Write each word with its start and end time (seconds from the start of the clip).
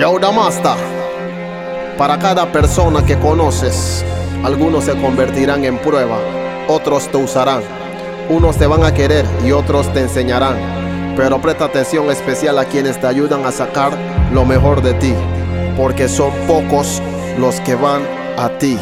Damasta, 0.00 0.76
para 1.98 2.18
cada 2.18 2.50
persona 2.50 3.04
que 3.04 3.18
conoces, 3.18 4.02
algunos 4.42 4.84
se 4.84 4.98
convertirán 4.98 5.62
en 5.66 5.76
prueba, 5.76 6.16
otros 6.68 7.08
te 7.08 7.18
usarán, 7.18 7.60
unos 8.30 8.56
te 8.56 8.66
van 8.66 8.82
a 8.82 8.94
querer 8.94 9.26
y 9.44 9.52
otros 9.52 9.92
te 9.92 10.00
enseñarán. 10.00 10.56
Pero 11.16 11.38
presta 11.42 11.66
atención 11.66 12.10
especial 12.10 12.58
a 12.58 12.64
quienes 12.64 12.98
te 12.98 13.06
ayudan 13.06 13.44
a 13.44 13.52
sacar 13.52 13.92
lo 14.32 14.46
mejor 14.46 14.80
de 14.80 14.94
ti, 14.94 15.12
porque 15.76 16.08
son 16.08 16.32
pocos 16.46 17.02
los 17.38 17.60
que 17.60 17.74
van 17.74 18.00
a 18.38 18.48
ti. 18.58 18.78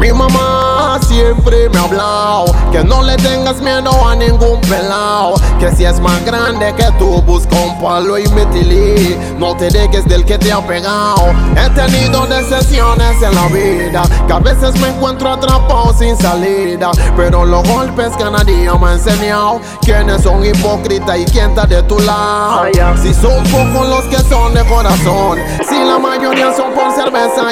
Mi 0.00 0.12
mamá 0.12 0.98
siempre 1.06 1.68
me 1.68 1.78
ha 1.78 1.82
hablado 1.82 2.46
que 2.72 2.82
no 2.82 3.02
le 3.02 3.16
tengas 3.16 3.60
miedo 3.60 3.90
a 4.06 4.16
ningún 4.16 4.60
pelao. 4.62 5.34
Que 5.58 5.70
si 5.72 5.84
es 5.84 6.00
más 6.00 6.24
grande 6.24 6.74
que 6.74 6.90
tú, 6.98 7.20
busca 7.22 7.54
un 7.56 7.78
palo 7.80 8.18
y 8.18 8.26
metilí. 8.28 9.16
No 9.38 9.54
te 9.56 9.68
dejes 9.68 10.06
del 10.06 10.24
que 10.24 10.38
te 10.38 10.50
ha 10.52 10.66
pegado. 10.66 11.34
He 11.54 11.68
tenido 11.70 12.26
decisiones 12.26 13.22
en 13.22 13.34
la 13.34 13.46
vida 13.48 14.02
que 14.26 14.32
a 14.32 14.38
veces 14.38 14.78
me 14.80 14.88
encuentro 14.88 15.30
atrapado 15.30 15.94
sin 15.98 16.16
salida. 16.16 16.90
Pero 17.14 17.44
los 17.44 17.68
golpes 17.68 18.16
que 18.16 18.24
nadie 18.24 18.70
me 18.78 18.88
ha 18.88 18.92
enseñado 18.92 19.60
quiénes 19.82 20.22
son 20.22 20.44
hipócritas 20.44 21.18
y 21.18 21.24
quién 21.26 21.50
está 21.50 21.66
de 21.66 21.82
tu 21.82 21.98
lado. 22.00 22.64
Si 23.02 23.12
son 23.12 23.42
pocos 23.44 23.86
los 23.88 24.04
que 24.04 24.18
son 24.28 24.54
de 24.54 24.64
corazón, 24.64 25.38
si 25.68 25.84
la 25.84 25.98
mayoría 25.98 26.54
son 26.56 26.72
por 26.72 26.90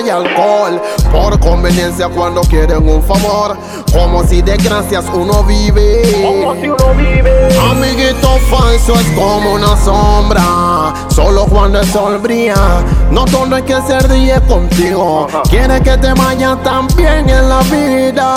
y 0.05 0.11
alcohol, 0.11 0.81
por 1.13 1.39
conveniencia 1.39 2.09
cuando 2.09 2.41
quieren 2.43 2.89
un 2.89 3.03
favor, 3.03 3.57
como 3.93 4.25
si 4.25 4.43
de 4.43 4.57
gracias 4.57 5.05
uno 5.13 5.45
vive. 5.45 6.03
Como 6.23 6.55
si 6.55 6.69
uno 6.69 6.95
vive. 6.95 7.49
Amiguito 7.59 8.39
falso 8.51 8.95
es 8.95 9.07
como 9.13 9.55
una 9.55 9.77
sombra, 9.77 10.93
solo 11.09 11.47
cuando 11.47 11.81
el 11.81 11.87
sol 11.87 12.19
brilla. 12.19 12.83
No 13.11 13.25
todo 13.25 13.55
hay 13.55 13.63
que 13.63 13.81
ser 13.83 14.09
día 14.09 14.41
contigo. 14.41 15.29
Quiere 15.49 15.81
que 15.81 15.97
te 15.97 16.13
vaya 16.13 16.57
tan 16.63 16.87
bien 16.89 17.29
en 17.31 17.49
la 17.49 17.61
vida. 17.63 18.35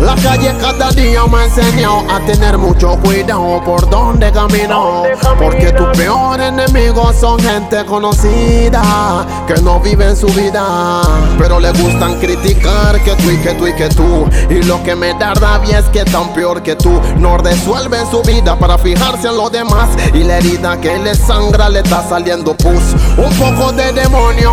La 0.00 0.14
calle 0.14 0.54
cada 0.60 0.90
día 0.92 1.26
me 1.26 1.38
ha 1.38 1.44
enseñado 1.44 2.04
a 2.08 2.20
tener 2.20 2.56
mucho 2.56 2.96
cuidado 3.00 3.60
por 3.64 3.90
donde 3.90 4.30
camino. 4.30 5.02
Porque 5.38 5.72
tus 5.72 5.88
peores 5.98 6.48
enemigos 6.48 7.16
son 7.16 7.40
gente 7.40 7.84
conocida 7.84 9.26
que 9.48 9.60
no 9.60 9.80
viven 9.80 10.16
su 10.16 10.28
vida, 10.28 11.02
pero 11.36 11.58
le 11.58 11.72
gustan 11.72 12.18
criticar 12.20 13.02
que 13.02 13.16
tú 13.16 13.30
y 13.30 13.38
que 13.38 13.54
tú 13.54 13.66
y 13.66 13.74
que 13.74 13.88
tú. 13.88 14.28
Y 14.48 14.62
lo 14.62 14.80
que 14.84 14.94
me 14.94 15.14
da 15.14 15.34
rabia 15.34 15.80
es 15.80 15.86
que 15.86 16.04
tan 16.04 16.32
peor 16.32 16.62
que 16.62 16.76
tú 16.76 17.00
no 17.18 17.36
resuelven 17.36 18.08
su 18.08 18.22
vida 18.22 18.56
para 18.56 18.78
fijarse 18.78 19.26
en 19.26 19.36
lo 19.36 19.50
demás. 19.50 19.88
Y 20.14 20.22
la 20.22 20.38
herida 20.38 20.80
que 20.80 20.96
le 20.98 21.14
sangra 21.16 21.68
le 21.68 21.80
está 21.80 22.08
saliendo 22.08 22.54
pus. 22.54 22.94
Un 23.16 23.34
poco 23.36 23.72
de 23.72 23.92
demonio 23.92 24.52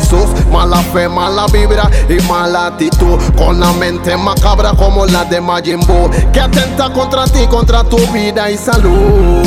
Jesús. 0.00 0.26
Mala 0.52 0.78
fe, 0.78 1.08
mala 1.08 1.46
vibra 1.46 1.90
y 2.08 2.20
mala 2.28 2.66
actitud. 2.66 3.18
Con 3.36 3.60
la 3.60 3.72
mente 3.72 4.16
macabra 4.16 4.72
como 4.72 5.06
la 5.06 5.24
de 5.24 5.40
Majin 5.40 5.80
Buu, 5.80 6.10
que 6.32 6.40
atenta 6.40 6.92
contra 6.92 7.24
ti, 7.26 7.46
contra 7.46 7.84
tu 7.84 7.98
vida 8.12 8.50
y 8.50 8.56
salud. 8.56 9.44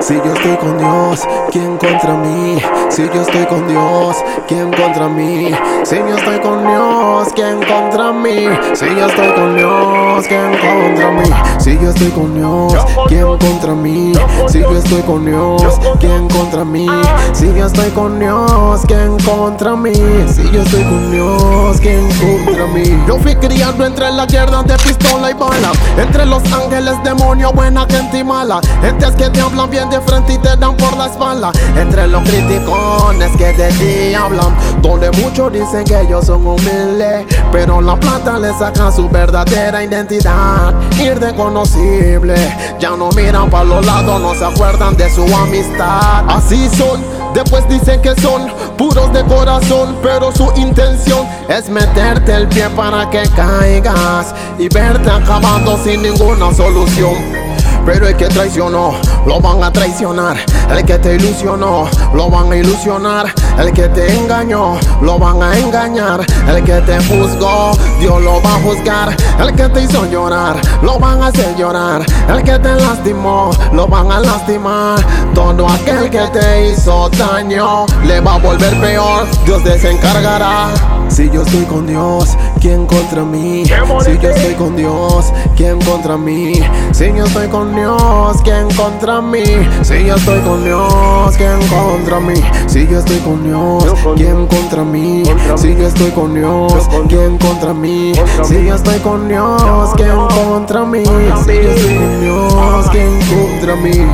Si 0.00 0.14
yo 0.14 0.32
estoy 0.32 0.56
con 0.58 0.78
Dios, 0.78 1.20
¿quién 1.50 1.67
contra 1.88 2.14
mí? 2.16 2.58
Si 2.90 3.02
yo 3.08 3.22
estoy 3.22 3.46
con 3.46 3.66
Dios, 3.66 4.16
¿quién 4.46 4.70
contra 4.72 5.08
mí? 5.08 5.50
Si 5.84 5.96
yo 5.96 6.16
estoy 6.16 6.38
con 6.40 6.66
Dios, 6.66 7.28
¿quién 7.34 7.60
contra 7.60 8.12
mí? 8.12 8.48
Si 8.74 8.86
yo 8.86 9.06
estoy 9.06 9.32
con 9.32 9.56
Dios, 9.56 10.26
¿quién 10.26 10.50
contra 10.50 11.10
mí? 11.12 11.30
Si 11.58 11.78
yo 11.78 11.90
estoy 11.90 12.10
con 12.10 12.34
Dios, 12.34 12.74
¿quién 13.08 13.38
contra 13.38 13.74
mí? 13.74 14.12
Si 14.48 14.60
yo 14.60 14.76
estoy 14.76 15.02
con 15.02 15.24
Dios, 15.24 15.62
¿quién 16.00 16.28
contra 16.28 16.64
mí? 16.64 16.86
Si 17.32 17.46
yo 17.54 17.66
estoy 17.66 17.90
con 17.90 18.18
Dios, 18.18 18.82
¿quién 18.86 19.16
contra 19.18 19.76
mí? 19.76 19.94
Si 19.94 20.50
yo 20.50 20.62
estoy 20.62 20.82
con 20.84 21.10
Dios, 21.10 21.80
¿quién 21.80 22.08
contra 22.18 22.66
mí? 22.66 23.02
Yo 23.06 23.18
fui 23.18 23.34
criado 23.36 23.84
entre 23.86 24.10
la 24.10 24.26
guerra 24.26 24.62
de 24.62 24.76
pistola 24.78 25.30
y 25.30 25.34
bala, 25.34 25.72
entre 25.96 26.26
los 26.26 26.42
ángeles, 26.52 26.94
demonios, 27.04 27.52
buena 27.54 27.86
gente 27.88 28.18
y 28.18 28.24
mala, 28.24 28.60
gentes 28.82 29.10
que 29.12 29.30
te 29.30 29.40
hablan 29.40 29.70
bien 29.70 29.88
de 29.90 30.00
frente 30.00 30.34
y 30.34 30.38
te 30.38 30.56
dan 30.56 30.76
por 30.76 30.96
la 30.96 31.06
espalda. 31.06 31.52
Entre 31.78 32.08
los 32.08 32.22
criticones 32.22 33.30
que 33.36 33.52
de 33.52 33.68
ti 33.72 34.14
hablan, 34.14 34.54
donde 34.82 35.10
muchos 35.12 35.52
dicen 35.52 35.84
que 35.84 36.00
ellos 36.00 36.26
son 36.26 36.44
humildes, 36.44 37.24
pero 37.52 37.80
la 37.80 37.94
plata 37.94 38.38
le 38.38 38.52
saca 38.58 38.90
su 38.90 39.08
verdadera 39.08 39.84
identidad. 39.84 40.74
Irreconocible, 41.00 42.34
ya 42.80 42.90
no 42.90 43.10
miran 43.10 43.48
para 43.48 43.64
los 43.64 43.86
lados, 43.86 44.20
no 44.20 44.34
se 44.34 44.44
acuerdan 44.44 44.96
de 44.96 45.08
su 45.08 45.22
amistad. 45.34 46.24
Así 46.28 46.68
son. 46.76 47.00
Después 47.32 47.68
dicen 47.68 48.02
que 48.02 48.14
son 48.20 48.48
puros 48.76 49.12
de 49.12 49.22
corazón, 49.24 49.96
pero 50.02 50.32
su 50.32 50.50
intención 50.56 51.28
es 51.48 51.68
meterte 51.68 52.34
el 52.34 52.48
pie 52.48 52.68
para 52.70 53.08
que 53.10 53.22
caigas 53.36 54.34
y 54.58 54.68
verte 54.68 55.10
acabando 55.10 55.78
sin 55.84 56.02
ninguna 56.02 56.52
solución. 56.52 57.47
Pero 57.88 58.06
el 58.06 58.16
que 58.16 58.26
traicionó, 58.26 58.92
lo 59.26 59.40
van 59.40 59.64
a 59.64 59.72
traicionar. 59.72 60.36
El 60.70 60.84
que 60.84 60.98
te 60.98 61.14
ilusionó, 61.14 61.88
lo 62.12 62.28
van 62.28 62.52
a 62.52 62.56
ilusionar. 62.56 63.32
El 63.58 63.72
que 63.72 63.88
te 63.88 64.14
engañó, 64.14 64.78
lo 65.00 65.18
van 65.18 65.42
a 65.42 65.58
engañar. 65.58 66.20
El 66.46 66.62
que 66.64 66.82
te 66.82 66.98
juzgó, 67.04 67.72
Dios 67.98 68.20
lo 68.20 68.42
va 68.42 68.56
a 68.56 68.60
juzgar. 68.60 69.16
El 69.40 69.56
que 69.56 69.70
te 69.70 69.84
hizo 69.84 70.04
llorar, 70.04 70.60
lo 70.82 70.98
van 70.98 71.22
a 71.22 71.28
hacer 71.28 71.56
llorar. 71.56 72.04
El 72.28 72.42
que 72.42 72.58
te 72.58 72.74
lastimó, 72.74 73.52
lo 73.72 73.86
van 73.86 74.12
a 74.12 74.20
lastimar. 74.20 75.00
Todo 75.34 75.66
aquel 75.66 76.10
que 76.10 76.26
te 76.28 76.68
hizo 76.68 77.08
daño, 77.08 77.86
le 78.04 78.20
va 78.20 78.34
a 78.34 78.38
volver 78.38 78.78
peor. 78.82 79.26
Dios 79.46 79.64
desencargará. 79.64 80.97
Si 81.08 81.28
yo 81.30 81.42
estoy 81.42 81.64
con 81.64 81.86
Dios, 81.86 82.36
¿quién 82.60 82.86
contra 82.86 83.24
mí? 83.24 83.64
Si 84.04 84.18
yo 84.18 84.30
estoy 84.30 84.54
con 84.54 84.76
Dios, 84.76 85.32
¿quién 85.56 85.80
contra 85.80 86.16
mí? 86.16 86.60
Si 86.92 87.12
yo 87.12 87.24
estoy 87.24 87.48
con 87.48 87.74
Dios, 87.74 88.36
¿quién 88.44 88.68
contra 88.76 89.20
mí? 89.20 89.42
Si 89.82 90.04
yo 90.04 90.14
estoy 90.14 90.40
con 90.40 90.64
Dios, 90.64 91.36
¿quién 91.36 91.58
contra 91.68 92.20
mí? 92.20 92.34
Si 92.66 92.86
yo 92.86 92.98
estoy 92.98 93.18
con 93.20 93.42
Dios, 93.44 93.84
¿quién 94.16 94.46
contra 94.46 94.84
mí? 94.84 95.22
Si 95.56 95.74
yo 95.74 95.86
estoy 95.88 96.10
con 96.10 96.34
Dios, 96.34 96.88
¿quién 97.08 97.38
contra 97.38 97.74
mí? 97.74 98.12
Si 98.44 98.64
yo 98.66 98.74
estoy 98.74 98.98
con 99.00 99.28
Dios, 99.28 99.90
¿quién 99.96 100.16
contra 100.28 100.84
mí? 100.84 101.04
Si 101.04 101.52
yo 101.54 101.70
estoy 101.72 101.96
con 101.96 102.20
Dios, 102.20 102.88
¿quién 102.90 103.18
contra 103.28 103.76
mí? 103.76 104.06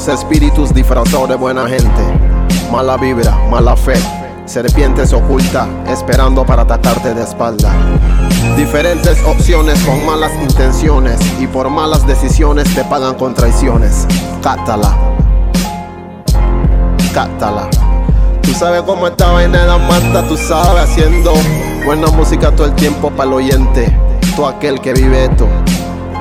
Malos 0.00 0.18
espíritus 0.18 0.72
disfrazados 0.72 1.28
de 1.28 1.34
buena 1.34 1.68
gente, 1.68 2.02
mala 2.72 2.96
vibra, 2.96 3.36
mala 3.50 3.76
fe, 3.76 3.92
serpientes 4.46 5.12
ocultas 5.12 5.68
esperando 5.88 6.42
para 6.46 6.62
atacarte 6.62 7.12
de 7.12 7.22
espalda. 7.22 7.70
Diferentes 8.56 9.22
opciones 9.24 9.78
con 9.82 10.06
malas 10.06 10.32
intenciones 10.40 11.20
y 11.38 11.46
por 11.46 11.68
malas 11.68 12.06
decisiones 12.06 12.74
te 12.74 12.82
pagan 12.84 13.14
con 13.16 13.34
traiciones. 13.34 14.06
Cátala, 14.42 14.96
cátala. 17.12 17.68
Tú 18.40 18.54
sabes 18.54 18.80
cómo 18.80 19.06
esta 19.06 19.30
vaina 19.32 19.66
la 19.66 19.76
mata, 19.76 20.26
tú 20.26 20.38
sabes, 20.38 20.82
haciendo 20.82 21.34
buena 21.84 22.06
música 22.06 22.50
todo 22.52 22.68
el 22.68 22.74
tiempo 22.74 23.10
para 23.10 23.28
el 23.28 23.34
oyente, 23.34 23.94
todo 24.34 24.46
aquel 24.46 24.80
que 24.80 24.94
vive 24.94 25.26
esto. 25.26 25.46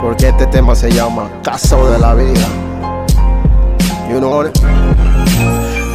Porque 0.02 0.28
este 0.28 0.48
tema 0.48 0.76
se 0.76 0.92
llama 0.92 1.30
Caso 1.44 1.90
de 1.90 1.98
la 1.98 2.14
Vida. 2.14 2.69
You 4.10 4.20
know 4.20 4.42
it? 4.42 4.56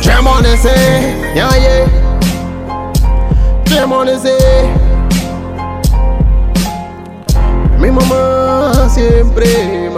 Jam 0.01 0.27
on 0.29 0.47
and 0.47 0.59
say, 0.61 0.71
eh? 0.71 1.35
yeah, 1.35 1.57
yeah. 1.57 1.89
Jam 3.65 3.93
on 3.93 4.09
and 4.09 4.21
say. 4.21 4.39
Eh? 4.39 4.79
Mi 7.81 7.91
mamá 7.91 8.89
siempre 8.89 9.47
me 9.81 9.89